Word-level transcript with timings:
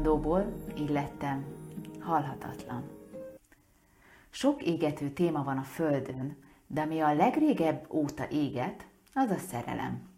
mondóból 0.00 0.52
így 0.78 0.88
lettem 0.88 1.44
halhatatlan. 2.00 2.90
Sok 4.30 4.62
égető 4.62 5.10
téma 5.10 5.42
van 5.42 5.58
a 5.58 5.62
Földön, 5.62 6.36
de 6.66 6.80
ami 6.80 7.00
a 7.00 7.14
legrégebb 7.14 7.86
óta 7.90 8.28
éget, 8.28 8.86
az 9.14 9.30
a 9.30 9.38
szerelem. 9.38 10.08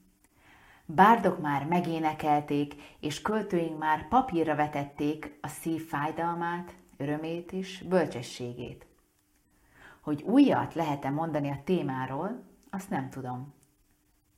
Bárdok 0.86 1.40
már 1.40 1.66
megénekelték, 1.66 2.74
és 3.00 3.22
költőink 3.22 3.78
már 3.78 4.08
papírra 4.08 4.54
vetették 4.54 5.38
a 5.40 5.48
szív 5.48 5.86
fájdalmát, 5.86 6.74
örömét 6.96 7.52
és 7.52 7.84
bölcsességét. 7.88 8.86
Hogy 10.00 10.22
újat 10.22 10.74
lehet-e 10.74 11.10
mondani 11.10 11.50
a 11.50 11.62
témáról, 11.64 12.42
azt 12.70 12.90
nem 12.90 13.10
tudom. 13.10 13.54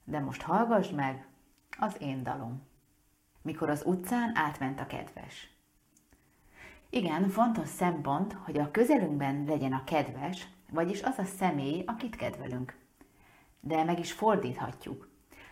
De 0.04 0.20
most 0.20 0.42
hallgass 0.42 0.90
meg 0.90 1.28
az 1.78 1.96
én 2.00 2.22
dalom. 2.22 2.72
Mikor 3.44 3.70
az 3.70 3.82
utcán 3.86 4.36
átment 4.36 4.80
a 4.80 4.86
kedves. 4.86 5.50
Igen, 6.90 7.28
fontos 7.28 7.68
szempont, 7.68 8.32
hogy 8.32 8.58
a 8.58 8.70
közelünkben 8.70 9.44
legyen 9.46 9.72
a 9.72 9.84
kedves, 9.84 10.46
vagyis 10.70 11.02
az 11.02 11.18
a 11.18 11.24
személy, 11.24 11.82
akit 11.86 12.16
kedvelünk. 12.16 12.76
De 13.60 13.84
meg 13.84 13.98
is 13.98 14.12
fordíthatjuk. 14.12 15.08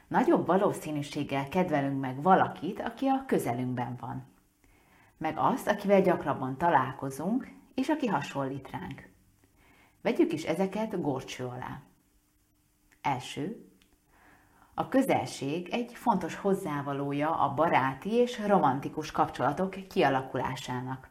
Nagyobb 0.09 0.47
valószínűséggel 0.47 1.49
kedvelünk 1.49 2.01
meg 2.01 2.23
valakit, 2.23 2.81
aki 2.81 3.07
a 3.07 3.25
közelünkben 3.27 3.97
van. 4.01 4.25
Meg 5.17 5.39
azt, 5.39 5.69
akivel 5.69 6.03
gyakrabban 6.03 6.59
találkozunk, 6.59 7.53
és 7.75 7.89
aki 7.89 8.07
hasonlít 8.07 8.71
ránk. 8.71 9.09
Vegyük 10.03 10.33
is 10.33 10.45
ezeket 10.45 11.01
górcső 11.01 11.45
alá. 11.45 11.83
Első. 13.01 13.72
A 14.75 14.89
közelség 14.89 15.69
egy 15.71 15.93
fontos 15.95 16.35
hozzávalója 16.35 17.31
a 17.31 17.55
baráti 17.55 18.13
és 18.13 18.41
romantikus 18.47 19.11
kapcsolatok 19.11 19.77
kialakulásának. 19.89 21.09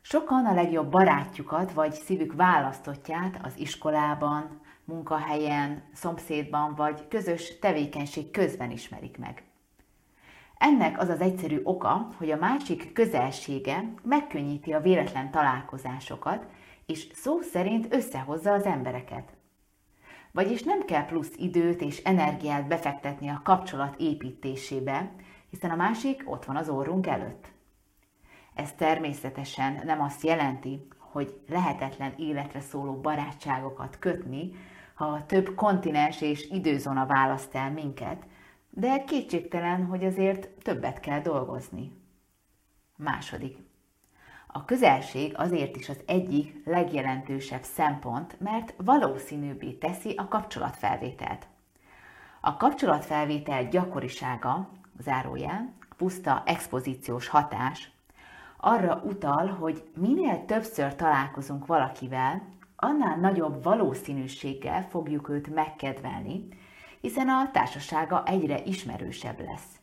Sokan 0.00 0.46
a 0.46 0.54
legjobb 0.54 0.90
barátjukat 0.90 1.72
vagy 1.72 1.92
szívük 1.92 2.34
választottját 2.34 3.38
az 3.42 3.52
iskolában, 3.58 4.60
munkahelyen, 4.84 5.82
szomszédban 5.92 6.74
vagy 6.74 7.08
közös 7.08 7.58
tevékenység 7.58 8.30
közben 8.30 8.70
ismerik 8.70 9.18
meg. 9.18 9.44
Ennek 10.58 10.98
az 11.00 11.08
az 11.08 11.20
egyszerű 11.20 11.60
oka, 11.62 12.08
hogy 12.16 12.30
a 12.30 12.36
másik 12.36 12.92
közelsége 12.92 13.92
megkönnyíti 14.02 14.72
a 14.72 14.80
véletlen 14.80 15.30
találkozásokat, 15.30 16.46
és 16.86 17.08
szó 17.14 17.40
szerint 17.40 17.94
összehozza 17.94 18.52
az 18.52 18.64
embereket. 18.64 19.35
Vagyis 20.36 20.62
nem 20.62 20.84
kell 20.84 21.06
plusz 21.06 21.32
időt 21.36 21.80
és 21.80 22.02
energiát 22.02 22.66
befektetni 22.66 23.28
a 23.28 23.40
kapcsolat 23.44 23.94
építésébe, 23.98 25.12
hiszen 25.50 25.70
a 25.70 25.76
másik 25.76 26.22
ott 26.24 26.44
van 26.44 26.56
az 26.56 26.68
orrunk 26.68 27.06
előtt. 27.06 27.52
Ez 28.54 28.72
természetesen 28.72 29.80
nem 29.84 30.00
azt 30.00 30.22
jelenti, 30.22 30.88
hogy 30.98 31.40
lehetetlen 31.48 32.14
életre 32.16 32.60
szóló 32.60 33.00
barátságokat 33.00 33.98
kötni, 33.98 34.50
ha 34.94 35.26
több 35.26 35.54
kontinens 35.54 36.20
és 36.20 36.50
időzóna 36.50 37.06
választ 37.06 37.54
el 37.54 37.70
minket, 37.70 38.26
de 38.70 39.04
kétségtelen, 39.04 39.84
hogy 39.84 40.04
azért 40.04 40.48
többet 40.62 41.00
kell 41.00 41.20
dolgozni. 41.20 41.92
Második. 42.96 43.65
A 44.56 44.64
közelség 44.64 45.34
azért 45.36 45.76
is 45.76 45.88
az 45.88 46.00
egyik 46.06 46.62
legjelentősebb 46.64 47.62
szempont, 47.62 48.40
mert 48.40 48.74
valószínűbbé 48.76 49.72
teszi 49.72 50.14
a 50.16 50.28
kapcsolatfelvételt. 50.28 51.46
A 52.40 52.56
kapcsolatfelvétel 52.56 53.68
gyakorisága, 53.68 54.68
zárójel, 54.98 55.72
puszta 55.96 56.42
expozíciós 56.46 57.28
hatás, 57.28 57.90
arra 58.56 59.02
utal, 59.04 59.46
hogy 59.46 59.90
minél 59.96 60.44
többször 60.44 60.94
találkozunk 60.94 61.66
valakivel, 61.66 62.42
annál 62.76 63.16
nagyobb 63.16 63.62
valószínűséggel 63.62 64.82
fogjuk 64.88 65.28
őt 65.28 65.54
megkedvelni, 65.54 66.48
hiszen 67.00 67.28
a 67.28 67.50
társasága 67.52 68.22
egyre 68.26 68.62
ismerősebb 68.64 69.40
lesz. 69.40 69.80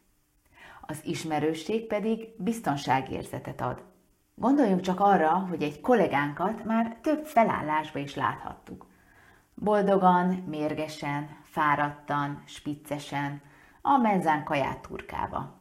Az 0.81 1.00
ismerősség 1.03 1.88
pedig 1.88 2.28
biztonságérzetet 2.38 3.62
ad. 3.62 3.92
Gondoljunk 4.36 4.82
csak 4.82 5.00
arra, 5.00 5.30
hogy 5.30 5.64
egy 5.64 5.82
kollégánkat 5.82 6.64
már 6.64 6.98
több 7.02 7.26
felállásba 7.26 8.00
is 8.00 8.16
láthattuk. 8.16 8.86
Boldogan, 9.56 10.26
mérgesen, 10.26 11.30
fáradtan, 11.44 12.44
spiccesen, 12.46 13.42
a 13.82 13.98
menzán 13.98 14.44
kaját 14.44 14.82
turkába. 14.82 15.60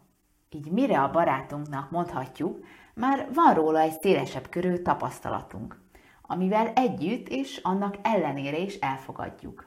Így 0.51 0.71
mire 0.71 1.03
a 1.03 1.11
barátunknak 1.11 1.91
mondhatjuk, 1.91 2.65
már 2.95 3.29
van 3.35 3.55
róla 3.55 3.81
egy 3.81 4.01
szélesebb 4.01 4.49
körű 4.49 4.77
tapasztalatunk, 4.77 5.81
amivel 6.23 6.69
együtt 6.69 7.29
és 7.29 7.57
annak 7.57 7.97
ellenére 8.03 8.59
is 8.59 8.75
elfogadjuk, 8.75 9.67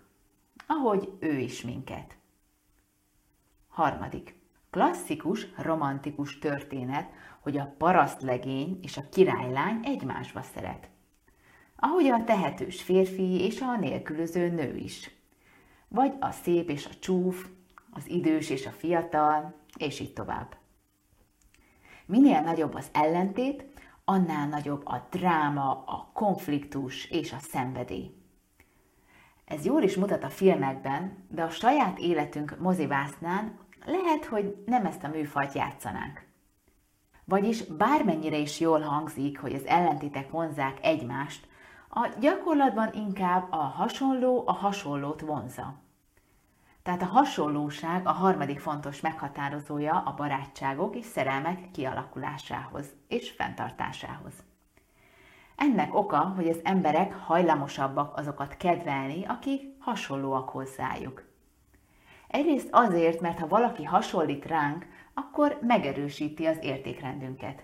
ahogy 0.68 1.18
ő 1.20 1.38
is 1.38 1.62
minket. 1.62 2.18
Harmadik. 3.68 4.45
Klasszikus, 4.76 5.48
romantikus 5.58 6.40
történet, 6.40 7.10
hogy 7.40 7.58
a 7.58 7.74
parasztlegény 7.78 8.80
és 8.82 8.98
a 8.98 9.10
királylány 9.10 9.80
egymásba 9.84 10.42
szeret. 10.42 10.90
Ahogy 11.76 12.06
a 12.06 12.24
tehetős 12.24 12.82
férfi 12.82 13.44
és 13.46 13.62
a 13.62 13.78
nélkülöző 13.78 14.50
nő 14.50 14.76
is. 14.76 15.12
Vagy 15.88 16.14
a 16.20 16.32
szép 16.32 16.70
és 16.70 16.86
a 16.86 17.00
csúf, 17.00 17.48
az 17.92 18.08
idős 18.08 18.50
és 18.50 18.66
a 18.66 18.70
fiatal, 18.70 19.56
és 19.78 20.00
így 20.00 20.14
tovább. 20.14 20.58
Minél 22.06 22.42
nagyobb 22.42 22.74
az 22.74 22.90
ellentét, 22.94 23.66
annál 24.06 24.48
nagyobb 24.48 24.86
a 24.86 25.08
dráma, 25.12 25.84
a 25.86 26.10
konfliktus 26.14 27.06
és 27.06 27.34
a 27.34 27.40
szenvedély. 27.40 28.12
Ez 29.46 29.66
jól 29.66 29.82
is 29.82 29.96
mutat 29.96 30.24
a 30.24 30.30
filmekben, 30.30 31.26
de 31.30 31.44
a 31.44 31.50
saját 31.50 32.00
életünk 32.00 32.60
mozivásznán 32.60 33.64
lehet, 33.86 34.26
hogy 34.26 34.64
nem 34.66 34.86
ezt 34.86 35.04
a 35.04 35.08
műfajt 35.08 35.54
játszanánk. 35.54 36.26
Vagyis 37.26 37.64
bármennyire 37.64 38.38
is 38.38 38.60
jól 38.60 38.82
hangzik, 38.82 39.40
hogy 39.40 39.54
az 39.54 39.66
ellentétek 39.66 40.30
vonzák 40.30 40.78
egymást, 40.82 41.48
a 41.90 42.08
gyakorlatban 42.20 42.94
inkább 42.94 43.52
a 43.52 43.56
hasonló 43.56 44.44
a 44.46 44.52
hasonlót 44.52 45.22
vonza. 45.22 45.74
Tehát 46.84 47.02
a 47.02 47.06
hasonlóság 47.06 48.08
a 48.08 48.12
harmadik 48.12 48.60
fontos 48.60 49.02
meghatározója 49.02 50.04
a 50.06 50.14
barátságok 50.14 50.96
és 50.96 51.06
szerelmek 51.06 51.72
kialakulásához 51.72 52.86
és 53.08 53.32
fenntartásához. 53.32 54.34
Ennek 55.56 55.96
oka, 55.96 56.18
hogy 56.18 56.50
az 56.50 56.60
emberek 56.64 57.14
hajlamosabbak 57.14 58.18
azokat 58.18 58.58
kedvelni, 58.58 59.26
akik 59.26 59.62
hasonlóak 59.80 60.50
hozzájuk. 60.50 61.24
Egyrészt 62.28 62.68
azért, 62.72 63.22
mert 63.22 63.40
ha 63.40 63.48
valaki 63.48 63.84
hasonlít 63.84 64.46
ránk, 64.46 64.86
akkor 65.14 65.58
megerősíti 65.62 66.46
az 66.46 66.58
értékrendünket. 66.62 67.64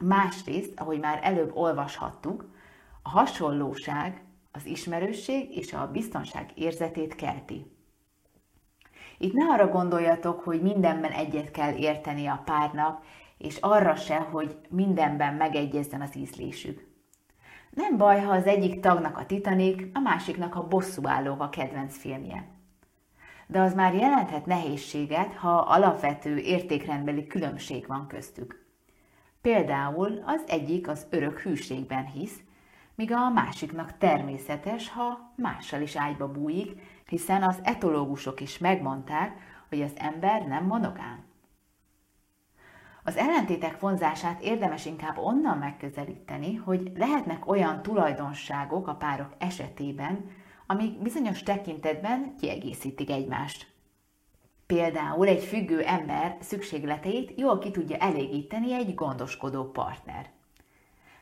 Másrészt, 0.00 0.80
ahogy 0.80 1.00
már 1.00 1.20
előbb 1.22 1.56
olvashattuk, 1.56 2.50
a 3.02 3.08
hasonlóság 3.08 4.24
az 4.52 4.66
ismerősség 4.66 5.56
és 5.56 5.72
a 5.72 5.90
biztonság 5.92 6.50
érzetét 6.54 7.14
kelti. 7.14 7.76
Itt 9.18 9.32
ne 9.32 9.44
arra 9.44 9.68
gondoljatok, 9.68 10.40
hogy 10.40 10.62
mindenben 10.62 11.10
egyet 11.10 11.50
kell 11.50 11.74
érteni 11.74 12.26
a 12.26 12.42
párnak, 12.44 13.04
és 13.38 13.56
arra 13.56 13.96
se, 13.96 14.18
hogy 14.18 14.56
mindenben 14.68 15.34
megegyezzen 15.34 16.00
az 16.00 16.16
ízlésük. 16.16 16.90
Nem 17.70 17.96
baj, 17.96 18.20
ha 18.20 18.32
az 18.32 18.46
egyik 18.46 18.80
tagnak 18.80 19.18
a 19.18 19.26
Titanic, 19.26 19.96
a 19.96 19.98
másiknak 19.98 20.54
a 20.54 20.66
bosszúállók 20.66 21.40
a 21.40 21.48
kedvenc 21.48 21.96
filmje. 21.96 22.51
De 23.46 23.60
az 23.60 23.74
már 23.74 23.94
jelenthet 23.94 24.46
nehézséget, 24.46 25.34
ha 25.34 25.56
alapvető 25.56 26.36
értékrendbeli 26.36 27.26
különbség 27.26 27.86
van 27.86 28.06
köztük. 28.06 28.66
Például 29.40 30.22
az 30.26 30.42
egyik 30.46 30.88
az 30.88 31.06
örök 31.10 31.40
hűségben 31.40 32.06
hisz, 32.06 32.40
míg 32.94 33.12
a 33.12 33.28
másiknak 33.30 33.98
természetes, 33.98 34.88
ha 34.88 35.32
mással 35.36 35.80
is 35.80 35.96
ágyba 35.96 36.32
bújik, 36.32 36.80
hiszen 37.06 37.42
az 37.42 37.58
etológusok 37.62 38.40
is 38.40 38.58
megmondták, 38.58 39.38
hogy 39.68 39.82
az 39.82 39.92
ember 39.96 40.46
nem 40.46 40.64
monogám. 40.64 41.24
Az 43.04 43.16
ellentétek 43.16 43.80
vonzását 43.80 44.40
érdemes 44.40 44.86
inkább 44.86 45.18
onnan 45.18 45.58
megközelíteni, 45.58 46.54
hogy 46.54 46.92
lehetnek 46.94 47.48
olyan 47.48 47.82
tulajdonságok 47.82 48.88
a 48.88 48.94
párok 48.94 49.34
esetében, 49.38 50.30
amik 50.66 50.98
bizonyos 50.98 51.42
tekintetben 51.42 52.34
kiegészítik 52.36 53.10
egymást. 53.10 53.72
Például 54.66 55.26
egy 55.26 55.44
függő 55.44 55.82
ember 55.82 56.36
szükségleteit 56.40 57.38
jól 57.38 57.58
ki 57.58 57.70
tudja 57.70 57.96
elégíteni 57.96 58.72
egy 58.72 58.94
gondoskodó 58.94 59.70
partner. 59.70 60.30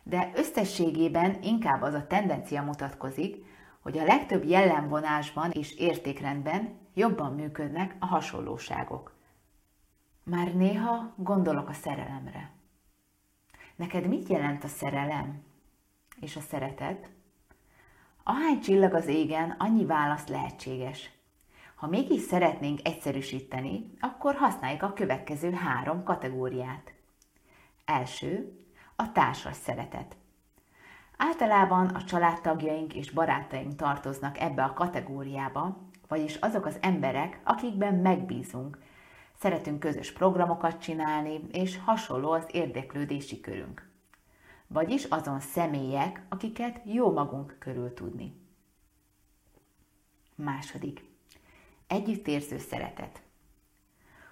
De 0.02 0.30
összességében 0.34 1.42
inkább 1.42 1.82
az 1.82 1.94
a 1.94 2.06
tendencia 2.06 2.62
mutatkozik, 2.62 3.44
hogy 3.80 3.98
a 3.98 4.04
legtöbb 4.04 4.44
jellemvonásban 4.44 5.50
és 5.50 5.74
értékrendben 5.74 6.78
jobban 6.94 7.34
működnek 7.34 7.96
a 7.98 8.06
hasonlóságok. 8.06 9.14
Már 10.24 10.54
néha 10.54 11.14
gondolok 11.16 11.68
a 11.68 11.72
szerelemre. 11.72 12.50
Neked 13.76 14.06
mit 14.06 14.28
jelent 14.28 14.64
a 14.64 14.68
szerelem 14.68 15.42
és 16.20 16.36
a 16.36 16.40
szeretet? 16.40 17.10
Ahány 18.22 18.60
csillag 18.60 18.94
az 18.94 19.06
égen, 19.06 19.54
annyi 19.58 19.84
válasz 19.84 20.26
lehetséges. 20.26 21.10
Ha 21.74 21.86
mégis 21.86 22.20
szeretnénk 22.20 22.80
egyszerűsíteni, 22.82 23.90
akkor 24.00 24.34
használjuk 24.34 24.82
a 24.82 24.92
következő 24.92 25.52
három 25.52 26.02
kategóriát. 26.02 26.92
Első, 27.84 28.58
a 28.96 29.12
társas 29.12 29.56
szeretet. 29.56 30.16
Általában 31.16 31.86
a 31.86 32.04
családtagjaink 32.04 32.94
és 32.94 33.10
barátaink 33.10 33.76
tartoznak 33.76 34.38
ebbe 34.38 34.64
a 34.64 34.72
kategóriába, 34.72 35.76
vagyis 36.08 36.34
azok 36.34 36.66
az 36.66 36.78
emberek, 36.80 37.40
akikben 37.44 37.94
megbízunk. 37.94 38.78
Szeretünk 39.38 39.78
közös 39.78 40.12
programokat 40.12 40.80
csinálni, 40.80 41.40
és 41.52 41.78
hasonló 41.84 42.30
az 42.30 42.46
érdeklődési 42.50 43.40
körünk. 43.40 43.89
Vagyis 44.72 45.04
azon 45.04 45.40
személyek, 45.40 46.22
akiket 46.28 46.80
jó 46.84 47.12
magunk 47.12 47.56
körül 47.58 47.94
tudni. 47.94 48.40
Második. 50.34 51.04
Együttérző 51.86 52.58
szeretet. 52.58 53.22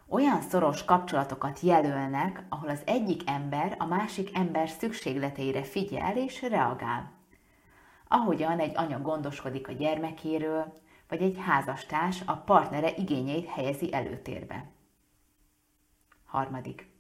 Olyan 0.09 0.41
szoros 0.41 0.85
kapcsolatokat 0.85 1.61
jelölnek, 1.61 2.47
ahol 2.49 2.69
az 2.69 2.83
egyik 2.85 3.23
ember 3.27 3.77
a 3.79 3.87
másik 3.87 4.37
ember 4.37 4.69
szükségleteire 4.69 5.63
figyel 5.63 6.17
és 6.17 6.43
reagál. 6.43 7.13
Ahogyan 8.09 8.59
egy 8.59 8.77
anya 8.77 9.01
gondoskodik 9.01 9.69
a 9.69 9.73
gyermekéről, 9.73 10.81
vagy 11.09 11.23
egy 11.23 11.39
házastárs 11.39 12.23
a 12.27 12.37
partnere 12.37 12.95
igényeit 12.97 13.49
helyezi 13.49 13.93
előtérbe. 13.93 14.71
Harmadik. 16.25 16.91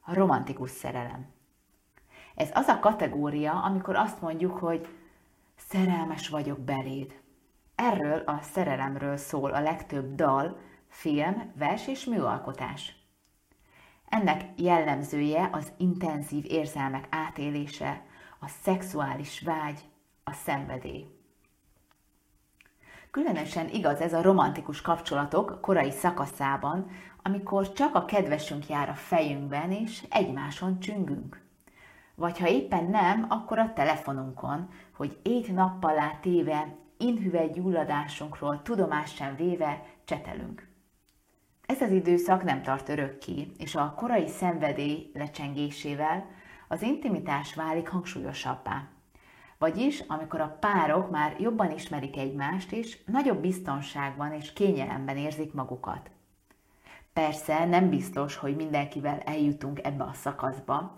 A 0.00 0.14
romantikus 0.14 0.70
szerelem. 0.70 1.34
Ez 2.36 2.50
az 2.54 2.66
a 2.66 2.78
kategória, 2.78 3.52
amikor 3.52 3.96
azt 3.96 4.20
mondjuk, 4.20 4.58
hogy 4.58 4.88
szerelmes 5.56 6.28
vagyok 6.28 6.60
beléd. 6.60 7.20
Erről 7.74 8.18
a 8.18 8.38
szerelemről 8.42 9.16
szól 9.16 9.50
a 9.50 9.60
legtöbb 9.60 10.14
dal, 10.14 10.58
film, 10.88 11.52
vers 11.58 11.88
és 11.88 12.04
műalkotás. 12.04 12.96
Ennek 14.08 14.44
jellemzője 14.56 15.48
az 15.52 15.72
intenzív 15.76 16.44
érzelmek 16.48 17.06
átélése, 17.10 18.02
a 18.40 18.48
szexuális 18.48 19.40
vágy, 19.40 19.80
a 20.24 20.32
szenvedély. 20.32 21.06
Különösen 23.10 23.68
igaz 23.68 24.00
ez 24.00 24.12
a 24.12 24.22
romantikus 24.22 24.80
kapcsolatok 24.80 25.60
korai 25.60 25.90
szakaszában, 25.90 26.90
amikor 27.22 27.72
csak 27.72 27.94
a 27.94 28.04
kedvesünk 28.04 28.68
jár 28.68 28.88
a 28.88 28.94
fejünkben, 28.94 29.72
és 29.72 30.04
egymáson 30.10 30.80
csüngünk. 30.80 31.45
Vagy 32.16 32.38
ha 32.38 32.48
éppen 32.48 32.84
nem, 32.84 33.26
akkor 33.28 33.58
a 33.58 33.72
telefonunkon, 33.72 34.68
hogy 34.96 35.18
ét 35.22 35.52
nappal 35.52 36.18
téve, 36.20 36.76
inhüvely 36.98 37.50
gyulladásunkról 37.50 38.62
tudomást 38.62 39.16
sem 39.16 39.36
véve 39.36 39.82
csetelünk. 40.04 40.68
Ez 41.66 41.80
az 41.80 41.90
időszak 41.90 42.44
nem 42.44 42.62
tart 42.62 42.88
örökké, 42.88 43.52
és 43.58 43.74
a 43.74 43.94
korai 43.96 44.28
szenvedély 44.28 45.10
lecsengésével 45.14 46.26
az 46.68 46.82
intimitás 46.82 47.54
válik 47.54 47.88
hangsúlyosabbá. 47.88 48.88
Vagyis, 49.58 50.00
amikor 50.00 50.40
a 50.40 50.56
párok 50.60 51.10
már 51.10 51.36
jobban 51.40 51.70
ismerik 51.70 52.16
egymást, 52.16 52.72
és 52.72 52.98
nagyobb 53.06 53.40
biztonságban 53.40 54.32
és 54.32 54.52
kényelemben 54.52 55.16
érzik 55.16 55.52
magukat. 55.52 56.10
Persze 57.12 57.64
nem 57.64 57.88
biztos, 57.88 58.36
hogy 58.36 58.56
mindenkivel 58.56 59.18
eljutunk 59.18 59.84
ebbe 59.84 60.04
a 60.04 60.12
szakaszba, 60.12 60.94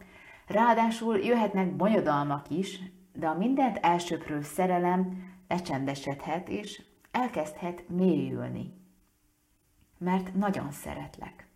ráadásul 0.49 1.19
jöhetnek 1.19 1.77
bonyodalmak 1.77 2.50
is, 2.50 2.81
de 3.12 3.27
a 3.27 3.39
mindent 3.39 3.79
elsőprő 3.83 4.43
szerelem 4.43 5.33
lecsendesedhet 5.49 6.49
és 6.49 6.83
elkezdhet 7.11 7.89
mélyülni 7.89 8.79
mert 9.99 10.35
nagyon 10.35 10.71
szeretlek. 10.71 11.47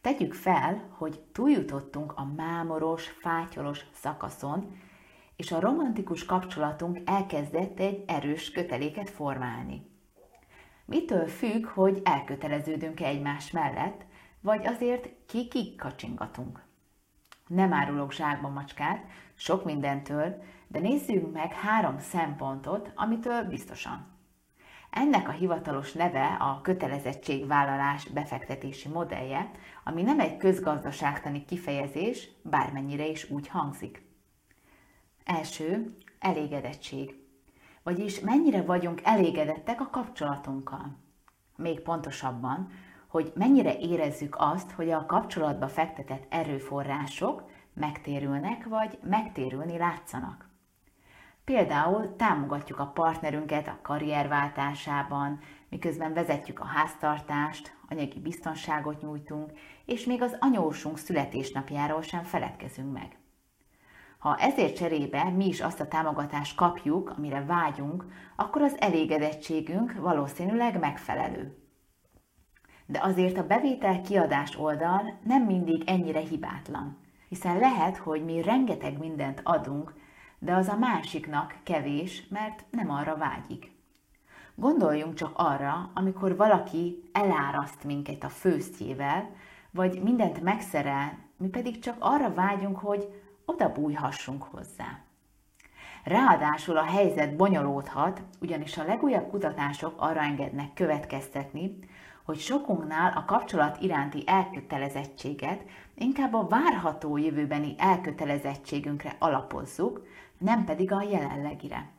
Tegyük 0.00 0.34
fel, 0.34 0.94
hogy 0.98 1.20
túljutottunk 1.32 2.12
a 2.16 2.24
mámoros, 2.24 3.08
fátyolos 3.08 3.86
szakaszon, 3.92 4.80
és 5.36 5.52
a 5.52 5.60
romantikus 5.60 6.24
kapcsolatunk 6.24 6.98
elkezdett 7.04 7.80
egy 7.80 8.04
erős 8.06 8.50
köteléket 8.50 9.10
formálni. 9.10 9.90
Mitől 10.84 11.26
függ, 11.26 11.66
hogy 11.66 12.00
elköteleződünk-e 12.04 13.06
egymás 13.06 13.50
mellett, 13.50 14.04
vagy 14.40 14.66
azért 14.66 15.08
ki 15.26 15.74
kacsingatunk? 15.76 16.62
Nem 17.54 17.72
árulok 17.72 18.12
zsákba 18.12 18.48
macskát, 18.48 19.04
sok 19.34 19.64
mindentől, 19.64 20.42
de 20.68 20.78
nézzünk 20.78 21.32
meg 21.32 21.52
három 21.52 21.98
szempontot, 21.98 22.92
amitől 22.94 23.42
biztosan. 23.42 24.06
Ennek 24.90 25.28
a 25.28 25.32
hivatalos 25.32 25.92
neve 25.92 26.36
a 26.40 26.60
kötelezettségvállalás 26.60 28.08
befektetési 28.08 28.88
modellje, 28.88 29.50
ami 29.84 30.02
nem 30.02 30.20
egy 30.20 30.36
közgazdaságtani 30.36 31.44
kifejezés, 31.44 32.28
bármennyire 32.42 33.06
is 33.06 33.30
úgy 33.30 33.48
hangzik. 33.48 34.02
Első, 35.24 35.96
elégedettség. 36.18 37.14
Vagyis 37.82 38.20
mennyire 38.20 38.62
vagyunk 38.62 39.00
elégedettek 39.04 39.80
a 39.80 39.90
kapcsolatunkkal. 39.90 40.96
Még 41.56 41.80
pontosabban, 41.80 42.70
hogy 43.12 43.32
mennyire 43.34 43.78
érezzük 43.78 44.36
azt, 44.38 44.70
hogy 44.70 44.90
a 44.90 45.06
kapcsolatba 45.06 45.68
fektetett 45.68 46.26
erőforrások 46.28 47.42
megtérülnek 47.74 48.64
vagy 48.68 48.98
megtérülni 49.02 49.78
látszanak. 49.78 50.48
Például 51.44 52.16
támogatjuk 52.16 52.78
a 52.78 52.86
partnerünket 52.86 53.68
a 53.68 53.78
karrierváltásában, 53.82 55.38
miközben 55.68 56.12
vezetjük 56.12 56.60
a 56.60 56.64
háztartást, 56.64 57.76
anyagi 57.88 58.20
biztonságot 58.20 59.02
nyújtunk, 59.02 59.52
és 59.84 60.04
még 60.04 60.22
az 60.22 60.36
anyósunk 60.40 60.98
születésnapjáról 60.98 62.02
sem 62.02 62.22
feledkezünk 62.22 62.92
meg. 62.92 63.18
Ha 64.18 64.36
ezért 64.36 64.76
cserébe 64.76 65.24
mi 65.24 65.46
is 65.46 65.60
azt 65.60 65.80
a 65.80 65.88
támogatást 65.88 66.56
kapjuk, 66.56 67.14
amire 67.16 67.44
vágyunk, 67.44 68.04
akkor 68.36 68.62
az 68.62 68.76
elégedettségünk 68.80 69.92
valószínűleg 70.00 70.78
megfelelő. 70.78 71.61
De 72.86 73.00
azért 73.02 73.38
a 73.38 73.46
bevétel-kiadás 73.46 74.58
oldal 74.58 75.18
nem 75.24 75.42
mindig 75.42 75.82
ennyire 75.86 76.20
hibátlan, 76.20 76.98
hiszen 77.28 77.58
lehet, 77.58 77.96
hogy 77.96 78.24
mi 78.24 78.42
rengeteg 78.42 78.98
mindent 78.98 79.40
adunk, 79.44 79.94
de 80.38 80.54
az 80.54 80.68
a 80.68 80.76
másiknak 80.76 81.56
kevés, 81.62 82.26
mert 82.28 82.64
nem 82.70 82.90
arra 82.90 83.16
vágyik. 83.16 83.70
Gondoljunk 84.54 85.14
csak 85.14 85.30
arra, 85.34 85.90
amikor 85.94 86.36
valaki 86.36 87.02
eláraszt 87.12 87.84
minket 87.84 88.24
a 88.24 88.28
főztjével, 88.28 89.30
vagy 89.70 90.02
mindent 90.02 90.40
megszerel, 90.40 91.18
mi 91.36 91.48
pedig 91.48 91.78
csak 91.78 91.96
arra 91.98 92.34
vágyunk, 92.34 92.78
hogy 92.78 93.22
oda 93.44 93.72
bújhassunk 93.72 94.42
hozzá. 94.42 94.98
Ráadásul 96.04 96.76
a 96.76 96.84
helyzet 96.84 97.36
bonyolódhat, 97.36 98.22
ugyanis 98.40 98.78
a 98.78 98.84
legújabb 98.84 99.30
kutatások 99.30 99.94
arra 99.96 100.20
engednek 100.20 100.74
következtetni, 100.74 101.78
hogy 102.32 102.40
sokunknál 102.40 103.12
a 103.16 103.24
kapcsolat 103.24 103.82
iránti 103.82 104.22
elkötelezettséget 104.26 105.64
inkább 105.94 106.34
a 106.34 106.46
várható 106.46 107.16
jövőbeni 107.16 107.74
elkötelezettségünkre 107.78 109.16
alapozzuk, 109.18 110.06
nem 110.38 110.64
pedig 110.64 110.92
a 110.92 111.02
jelenlegire. 111.02 111.90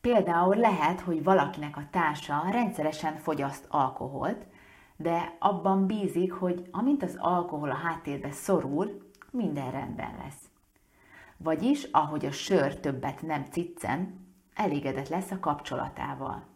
Például 0.00 0.56
lehet, 0.56 1.00
hogy 1.00 1.22
valakinek 1.22 1.76
a 1.76 1.88
társa 1.90 2.44
rendszeresen 2.50 3.16
fogyaszt 3.16 3.66
alkoholt, 3.68 4.46
de 4.96 5.36
abban 5.38 5.86
bízik, 5.86 6.32
hogy 6.32 6.68
amint 6.70 7.02
az 7.02 7.16
alkohol 7.18 7.70
a 7.70 7.74
háttérbe 7.74 8.30
szorul, 8.30 9.10
minden 9.30 9.70
rendben 9.70 10.14
lesz. 10.24 10.48
Vagyis, 11.36 11.84
ahogy 11.84 12.26
a 12.26 12.32
sör 12.32 12.80
többet 12.80 13.22
nem 13.22 13.44
ciccen, 13.44 14.26
elégedett 14.54 15.08
lesz 15.08 15.30
a 15.30 15.38
kapcsolatával. 15.38 16.46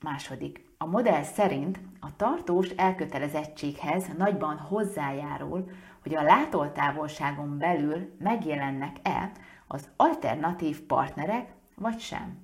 Második. 0.00 0.65
A 0.78 0.86
modell 0.86 1.22
szerint 1.22 1.80
a 2.00 2.16
tartós 2.16 2.68
elkötelezettséghez 2.68 4.06
nagyban 4.16 4.58
hozzájárul, 4.58 5.70
hogy 6.02 6.14
a 6.14 6.22
látoltávolságon 6.22 7.58
belül 7.58 8.16
megjelennek-e 8.18 9.30
az 9.66 9.88
alternatív 9.96 10.80
partnerek, 10.80 11.54
vagy 11.74 11.98
sem. 11.98 12.38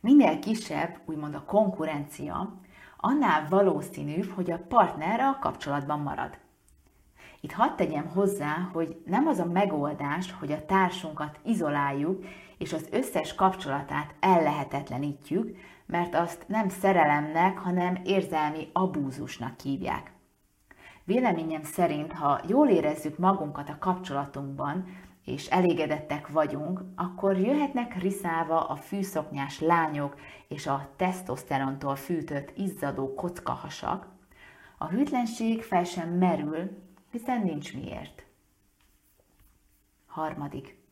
Minél 0.00 0.38
kisebb, 0.38 1.00
úgymond 1.04 1.34
a 1.34 1.44
konkurencia, 1.44 2.60
annál 2.96 3.48
valószínűbb, 3.48 4.30
hogy 4.30 4.50
a 4.50 4.64
partner 4.68 5.20
a 5.20 5.38
kapcsolatban 5.40 6.00
marad. 6.00 6.38
Itt 7.40 7.52
hadd 7.52 7.76
tegyem 7.76 8.08
hozzá, 8.08 8.70
hogy 8.72 9.02
nem 9.06 9.26
az 9.26 9.38
a 9.38 9.44
megoldás, 9.44 10.32
hogy 10.32 10.52
a 10.52 10.64
társunkat 10.64 11.38
izoláljuk, 11.42 12.24
és 12.58 12.72
az 12.72 12.88
összes 12.90 13.34
kapcsolatát 13.34 14.14
ellehetetlenítjük, 14.20 15.56
mert 15.86 16.14
azt 16.14 16.44
nem 16.48 16.68
szerelemnek, 16.68 17.58
hanem 17.58 17.98
érzelmi 18.04 18.68
abúzusnak 18.72 19.60
hívják. 19.60 20.12
Véleményem 21.04 21.62
szerint, 21.62 22.12
ha 22.12 22.40
jól 22.48 22.68
érezzük 22.68 23.18
magunkat 23.18 23.68
a 23.68 23.78
kapcsolatunkban, 23.78 24.86
és 25.24 25.46
elégedettek 25.46 26.28
vagyunk, 26.28 26.80
akkor 26.96 27.38
jöhetnek 27.38 28.02
riszálva 28.02 28.68
a 28.68 28.76
fűszoknyás 28.76 29.60
lányok 29.60 30.16
és 30.48 30.66
a 30.66 30.88
tesztoszterontól 30.96 31.96
fűtött 31.96 32.52
izzadó 32.56 33.14
kockahasak, 33.14 34.06
a 34.78 34.86
hűtlenség 34.86 35.62
fel 35.62 35.84
sem 35.84 36.08
merül, 36.08 36.70
hiszen 37.10 37.42
nincs 37.42 37.74
miért. 37.74 38.24
Harmadik. 40.06 40.82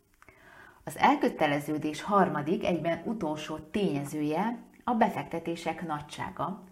Az 0.84 0.98
elköteleződés 0.98 2.02
harmadik, 2.02 2.64
egyben 2.64 3.02
utolsó 3.04 3.56
tényezője 3.56 4.62
a 4.84 4.94
befektetések 4.94 5.86
nagysága, 5.86 6.64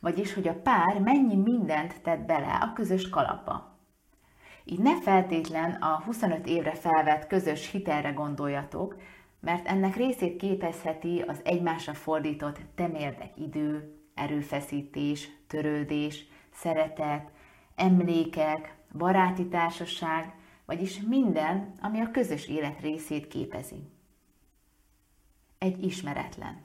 vagyis 0.00 0.34
hogy 0.34 0.48
a 0.48 0.60
pár 0.60 1.00
mennyi 1.00 1.36
mindent 1.36 2.02
tett 2.02 2.20
bele 2.20 2.58
a 2.60 2.72
közös 2.72 3.08
kalapba. 3.08 3.78
Így 4.64 4.78
ne 4.78 5.00
feltétlen 5.00 5.70
a 5.72 6.02
25 6.04 6.46
évre 6.46 6.74
felvett 6.74 7.26
közös 7.26 7.70
hitelre 7.70 8.10
gondoljatok, 8.10 8.96
mert 9.40 9.66
ennek 9.66 9.96
részét 9.96 10.36
képezheti 10.36 11.20
az 11.20 11.40
egymásra 11.44 11.94
fordított 11.94 12.60
temérdek 12.74 13.36
idő, 13.36 13.98
erőfeszítés, 14.14 15.28
törődés, 15.46 16.26
szeretet, 16.52 17.30
emlékek, 17.74 18.76
baráti 18.92 19.48
társaság, 19.48 20.34
vagyis 20.66 21.00
minden, 21.00 21.72
ami 21.80 22.00
a 22.00 22.10
közös 22.10 22.48
élet 22.48 22.80
részét 22.80 23.28
képezi. 23.28 23.88
Egy 25.58 25.84
ismeretlen. 25.84 26.60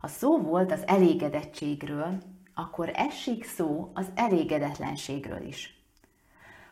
Ha 0.00 0.06
szó 0.06 0.38
volt 0.38 0.72
az 0.72 0.86
elégedettségről, 0.86 2.18
akkor 2.54 2.90
esik 2.94 3.44
szó 3.44 3.90
az 3.94 4.06
elégedetlenségről 4.14 5.42
is. 5.42 5.82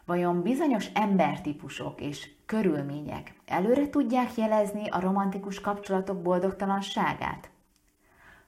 Vajon 0.05 0.43
bizonyos 0.43 0.87
embertípusok 0.95 2.01
és 2.01 2.31
körülmények 2.47 3.41
előre 3.45 3.89
tudják 3.89 4.37
jelezni 4.37 4.89
a 4.89 5.01
romantikus 5.01 5.61
kapcsolatok 5.61 6.23
boldogtalanságát? 6.23 7.51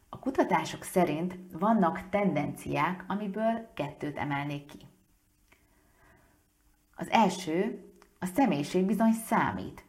A 0.09 0.19
kutatások 0.19 0.83
szerint 0.83 1.39
vannak 1.53 2.09
tendenciák, 2.11 3.05
amiből 3.09 3.71
kettőt 3.75 4.17
emelnék 4.17 4.67
ki. 4.67 4.79
Az 6.97 7.11
első, 7.11 7.85
a 8.19 8.27
személyiség 8.27 8.85
bizony 8.85 9.13
számít. 9.13 9.85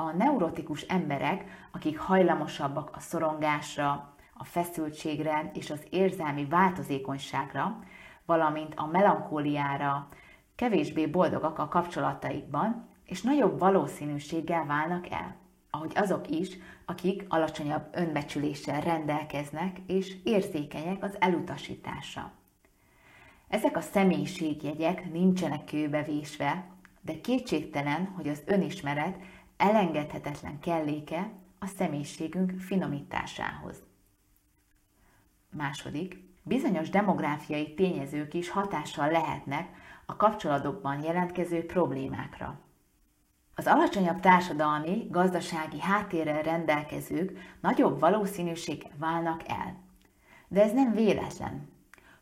A 0.00 0.12
neurotikus 0.12 0.82
emberek, 0.82 1.44
akik 1.72 1.98
hajlamosabbak 1.98 2.90
a 2.94 3.00
szorongásra, 3.00 4.14
a 4.34 4.44
feszültségre 4.44 5.50
és 5.54 5.70
az 5.70 5.86
érzelmi 5.90 6.44
változékonyságra, 6.44 7.78
valamint 8.26 8.72
a 8.76 8.86
melankóliára, 8.86 10.08
kevésbé 10.54 11.06
boldogak 11.06 11.58
a 11.58 11.68
kapcsolataikban, 11.68 12.88
és 13.04 13.22
nagyobb 13.22 13.58
valószínűséggel 13.58 14.64
válnak 14.66 15.10
el, 15.10 15.36
ahogy 15.70 15.92
azok 15.94 16.28
is, 16.30 16.58
akik 16.86 17.24
alacsonyabb 17.28 17.88
önbecsüléssel 17.92 18.80
rendelkeznek 18.80 19.78
és 19.86 20.16
érzékenyek 20.24 21.02
az 21.02 21.16
elutasításra. 21.20 22.32
Ezek 23.48 23.76
a 23.76 23.80
személyiségjegyek 23.80 25.12
nincsenek 25.12 25.64
kőbevésve, 25.64 26.64
de 27.00 27.20
kétségtelen, 27.20 28.12
hogy 28.16 28.28
az 28.28 28.42
önismeret 28.46 29.16
elengedhetetlen 29.58 30.58
kelléke 30.60 31.30
a 31.58 31.66
személyiségünk 31.66 32.60
finomításához. 32.60 33.82
Második, 35.50 36.26
bizonyos 36.42 36.90
demográfiai 36.90 37.74
tényezők 37.74 38.34
is 38.34 38.50
hatással 38.50 39.10
lehetnek 39.10 39.68
a 40.06 40.16
kapcsolatokban 40.16 41.02
jelentkező 41.02 41.66
problémákra. 41.66 42.60
Az 43.54 43.66
alacsonyabb 43.66 44.20
társadalmi, 44.20 45.06
gazdasági 45.10 45.80
háttérrel 45.80 46.42
rendelkezők 46.42 47.38
nagyobb 47.60 48.00
valószínűség 48.00 48.86
válnak 48.96 49.42
el. 49.48 49.76
De 50.48 50.62
ez 50.62 50.72
nem 50.72 50.92
véletlen. 50.92 51.68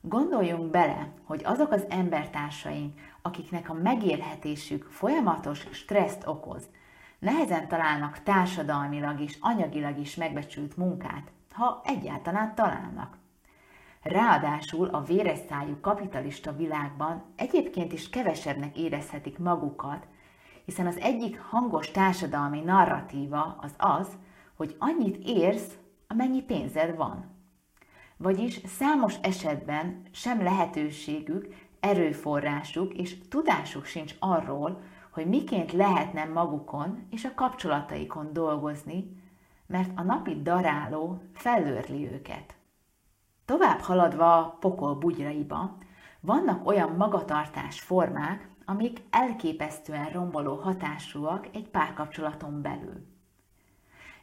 Gondoljunk 0.00 0.70
bele, 0.70 1.12
hogy 1.24 1.42
azok 1.44 1.72
az 1.72 1.84
embertársaink, 1.88 3.00
akiknek 3.22 3.70
a 3.70 3.72
megélhetésük 3.72 4.84
folyamatos 4.84 5.66
stresszt 5.70 6.26
okoz, 6.26 6.68
nehezen 7.18 7.68
találnak 7.68 8.22
társadalmilag 8.22 9.20
és 9.20 9.36
anyagilag 9.40 9.98
is 9.98 10.14
megbecsült 10.14 10.76
munkát, 10.76 11.30
ha 11.52 11.80
egyáltalán 11.84 12.54
találnak. 12.54 13.16
Ráadásul 14.02 14.88
a 14.88 15.02
véres 15.02 15.38
szájú 15.48 15.80
kapitalista 15.80 16.56
világban 16.56 17.24
egyébként 17.36 17.92
is 17.92 18.08
kevesebbnek 18.08 18.76
érezhetik 18.76 19.38
magukat, 19.38 20.06
hiszen 20.64 20.86
az 20.86 20.98
egyik 20.98 21.40
hangos 21.40 21.90
társadalmi 21.90 22.60
narratíva 22.60 23.58
az 23.60 23.74
az, 23.76 24.08
hogy 24.56 24.76
annyit 24.78 25.16
érsz, 25.24 25.76
amennyi 26.08 26.42
pénzed 26.42 26.96
van. 26.96 27.34
Vagyis 28.16 28.60
számos 28.64 29.14
esetben 29.22 30.02
sem 30.12 30.42
lehetőségük, 30.42 31.54
erőforrásuk 31.80 32.94
és 32.94 33.16
tudásuk 33.28 33.84
sincs 33.84 34.14
arról, 34.18 34.82
hogy 35.16 35.26
miként 35.26 35.72
lehetne 35.72 36.24
magukon 36.24 37.06
és 37.10 37.24
a 37.24 37.34
kapcsolataikon 37.34 38.32
dolgozni, 38.32 39.22
mert 39.66 39.90
a 39.94 40.02
napi 40.02 40.42
daráló 40.42 41.22
fellörli 41.32 42.12
őket. 42.12 42.54
Tovább 43.44 43.78
haladva 43.78 44.36
a 44.36 44.56
pokol 44.60 44.94
bugyraiba, 44.94 45.76
vannak 46.20 46.66
olyan 46.66 46.90
magatartás 46.96 47.80
formák, 47.80 48.48
amik 48.64 49.02
elképesztően 49.10 50.08
romboló 50.08 50.54
hatásúak 50.54 51.48
egy 51.52 51.68
párkapcsolaton 51.68 52.62
belül. 52.62 53.06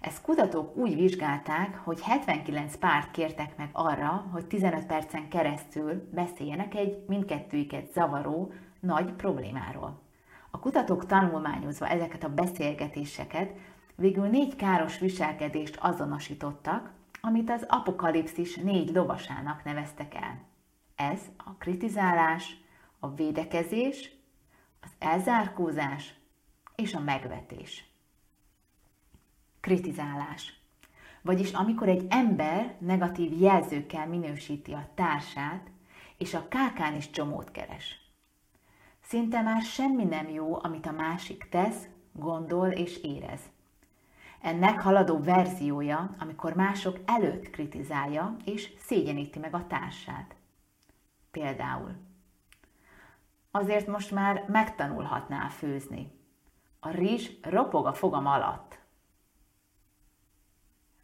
Ezt 0.01 0.21
kutatók 0.21 0.75
úgy 0.75 0.95
vizsgálták, 0.95 1.77
hogy 1.77 2.01
79 2.01 2.75
párt 2.75 3.11
kértek 3.11 3.57
meg 3.57 3.69
arra, 3.71 4.25
hogy 4.31 4.45
15 4.45 4.85
percen 4.85 5.29
keresztül 5.29 6.09
beszéljenek 6.11 6.75
egy 6.75 7.03
mindkettőjüket 7.07 7.91
zavaró, 7.91 8.51
nagy 8.79 9.13
problémáról. 9.13 10.02
A 10.55 10.59
kutatók 10.59 11.05
tanulmányozva 11.05 11.87
ezeket 11.87 12.23
a 12.23 12.33
beszélgetéseket 12.33 13.53
végül 13.95 14.27
négy 14.27 14.55
káros 14.55 14.99
viselkedést 14.99 15.77
azonosítottak, 15.81 16.91
amit 17.21 17.49
az 17.49 17.65
apokalipszis 17.67 18.55
négy 18.55 18.93
lovasának 18.93 19.63
neveztek 19.63 20.15
el. 20.15 20.41
Ez 20.95 21.19
a 21.37 21.53
kritizálás, 21.53 22.57
a 22.99 23.13
védekezés, 23.13 24.11
az 24.81 24.89
elzárkózás 24.99 26.13
és 26.75 26.93
a 26.93 26.99
megvetés. 26.99 27.85
Kritizálás. 29.59 30.53
Vagyis 31.21 31.51
amikor 31.51 31.89
egy 31.89 32.05
ember 32.09 32.75
negatív 32.79 33.41
jelzőkkel 33.41 34.07
minősíti 34.07 34.73
a 34.73 34.89
társát, 34.95 35.69
és 36.17 36.33
a 36.33 36.47
kákán 36.47 36.95
is 36.95 37.09
csomót 37.09 37.51
keres. 37.51 38.02
Szinte 39.03 39.41
már 39.41 39.61
semmi 39.61 40.03
nem 40.03 40.29
jó, 40.29 40.59
amit 40.63 40.85
a 40.85 40.91
másik 40.91 41.49
tesz, 41.49 41.87
gondol 42.11 42.67
és 42.67 42.97
érez. 42.97 43.41
Ennek 44.41 44.79
haladó 44.79 45.19
verziója, 45.19 46.15
amikor 46.19 46.53
mások 46.53 46.99
előtt 47.05 47.49
kritizálja 47.49 48.35
és 48.45 48.73
szégyeníti 48.79 49.39
meg 49.39 49.53
a 49.53 49.67
társát. 49.67 50.35
Például 51.31 51.95
azért 53.55 53.87
most 53.87 54.11
már 54.11 54.45
megtanulhatnál 54.47 55.49
főzni. 55.49 56.11
A 56.79 56.89
rizs 56.89 57.29
ropog 57.41 57.85
a 57.85 57.93
fogam 57.93 58.27
alatt. 58.27 58.79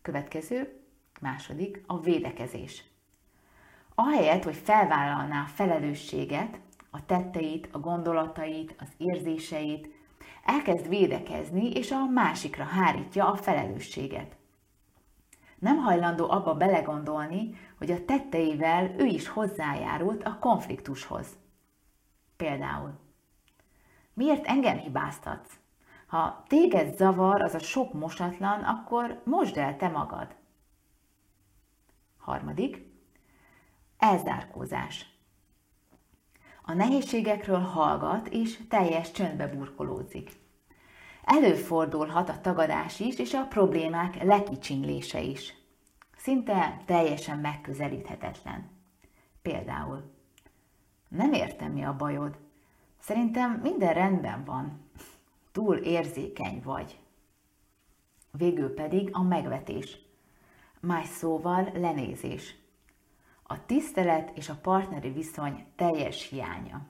Következő, 0.02 0.84
második, 1.22 1.84
a 1.88 2.00
védekezés. 2.00 2.84
Ahelyett, 3.96 4.44
hogy 4.44 4.56
felvállalná 4.56 5.44
a 5.44 5.48
felelősséget, 5.48 6.60
a 6.90 7.06
tetteit, 7.06 7.70
a 7.72 7.80
gondolatait, 7.80 8.76
az 8.80 8.88
érzéseit, 8.98 9.90
elkezd 10.44 10.90
védekezni, 10.90 11.72
és 11.72 11.92
a 11.92 12.06
másikra 12.06 12.64
hárítja 12.64 13.32
a 13.32 13.36
felelősséget. 13.36 14.38
Nem 15.60 15.78
hajlandó 15.78 16.30
abba 16.30 16.56
belegondolni, 16.56 17.56
hogy 17.78 17.92
a 17.92 18.06
tetteivel 18.06 18.96
ő 18.98 19.06
is 19.06 19.28
hozzájárult 19.28 20.24
a 20.24 20.38
konfliktushoz. 20.40 21.28
Például, 22.38 23.00
miért 24.14 24.46
engem 24.46 24.78
hibáztatsz? 24.78 25.60
Ha 26.08 26.44
téged 26.48 26.96
zavar 26.96 27.42
az 27.42 27.54
a 27.54 27.60
sok 27.60 27.94
mosatlan, 27.94 28.64
akkor 28.64 29.22
mosd 29.26 29.58
el 29.58 29.78
te 29.78 29.88
magad. 29.88 30.36
Harmadik, 32.18 32.92
elzárkózás. 33.98 35.19
A 36.70 36.74
nehézségekről 36.74 37.60
hallgat 37.60 38.28
és 38.28 38.60
teljes 38.68 39.12
csöndbe 39.12 39.48
burkolózik. 39.48 40.32
Előfordulhat 41.24 42.30
a 42.30 42.42
tagadás 42.42 43.00
is, 43.00 43.20
és 43.20 43.34
a 43.34 43.46
problémák 43.46 44.24
lekicsinlése 44.24 45.22
is. 45.22 45.54
Szinte 46.18 46.82
teljesen 46.86 47.38
megközelíthetetlen. 47.40 48.70
Például, 49.42 50.12
Nem 51.08 51.34
értem, 51.34 51.72
mi 51.72 51.84
a 51.84 51.96
bajod. 51.96 52.38
Szerintem 53.00 53.52
minden 53.64 53.94
rendben 53.94 54.44
van. 54.44 54.90
Túl 55.52 55.76
érzékeny 55.76 56.62
vagy. 56.64 57.00
Végül 58.32 58.74
pedig 58.74 59.10
a 59.12 59.22
megvetés. 59.22 60.00
Más 60.80 61.08
szóval 61.08 61.72
lenézés. 61.74 62.56
A 63.52 63.66
tisztelet 63.66 64.38
és 64.38 64.50
a 64.50 64.60
partneri 64.62 65.10
viszony 65.12 65.66
teljes 65.76 66.30
hiánya. 66.30 66.82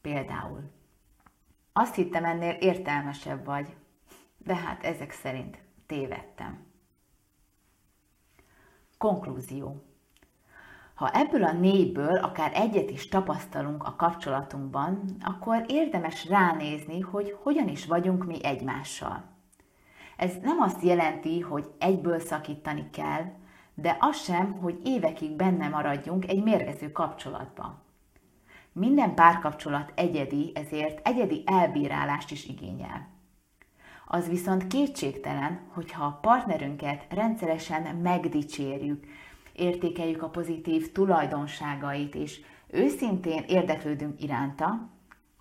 Például. 0.00 0.70
Azt 1.72 1.94
hittem 1.94 2.24
ennél 2.24 2.52
értelmesebb 2.52 3.44
vagy, 3.44 3.76
de 4.38 4.54
hát 4.54 4.84
ezek 4.84 5.10
szerint 5.12 5.58
tévedtem. 5.86 6.66
Konklúzió. 8.98 9.82
Ha 10.94 11.10
ebből 11.10 11.44
a 11.44 11.52
négyből 11.52 12.16
akár 12.16 12.52
egyet 12.54 12.90
is 12.90 13.08
tapasztalunk 13.08 13.82
a 13.84 13.96
kapcsolatunkban, 13.96 15.16
akkor 15.20 15.64
érdemes 15.68 16.26
ránézni, 16.28 17.00
hogy 17.00 17.36
hogyan 17.42 17.68
is 17.68 17.86
vagyunk 17.86 18.24
mi 18.24 18.44
egymással. 18.44 19.24
Ez 20.16 20.36
nem 20.42 20.60
azt 20.60 20.82
jelenti, 20.82 21.40
hogy 21.40 21.74
egyből 21.78 22.18
szakítani 22.18 22.90
kell, 22.90 23.44
de 23.78 23.96
az 24.00 24.22
sem, 24.22 24.52
hogy 24.52 24.80
évekig 24.84 25.30
benne 25.30 25.68
maradjunk 25.68 26.28
egy 26.28 26.42
mérgező 26.42 26.92
kapcsolatban. 26.92 27.82
Minden 28.72 29.14
párkapcsolat 29.14 29.92
egyedi, 29.94 30.52
ezért 30.54 31.06
egyedi 31.06 31.42
elbírálást 31.46 32.30
is 32.30 32.46
igényel. 32.46 33.08
Az 34.06 34.28
viszont 34.28 34.66
kétségtelen, 34.66 35.60
hogyha 35.72 36.04
a 36.04 36.18
partnerünket 36.20 37.06
rendszeresen 37.08 37.96
megdicsérjük, 37.96 39.04
értékeljük 39.52 40.22
a 40.22 40.28
pozitív 40.28 40.92
tulajdonságait, 40.92 42.14
és 42.14 42.40
őszintén 42.66 43.44
érdeklődünk 43.46 44.22
iránta, 44.22 44.88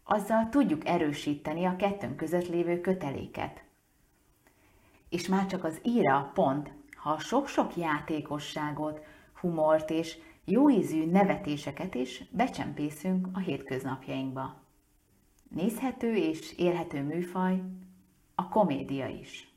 azzal 0.03 0.49
tudjuk 0.49 0.87
erősíteni 0.87 1.65
a 1.65 1.75
kettőnk 1.75 2.15
között 2.15 2.47
lévő 2.47 2.81
köteléket. 2.81 3.63
És 5.09 5.27
már 5.27 5.45
csak 5.45 5.63
az 5.63 5.79
íre 5.83 6.13
a 6.13 6.31
pont, 6.33 6.71
ha 7.05 7.19
sok-sok 7.19 7.75
játékosságot, 7.75 8.99
humort 9.39 9.89
és 9.89 10.17
jóízű 10.45 11.05
nevetéseket 11.05 11.95
is 11.95 12.23
becsempészünk 12.31 13.27
a 13.33 13.39
hétköznapjainkba. 13.39 14.55
Nézhető 15.49 16.15
és 16.15 16.57
élhető 16.57 17.01
műfaj 17.03 17.61
a 18.35 18.47
komédia 18.49 19.07
is. 19.07 19.54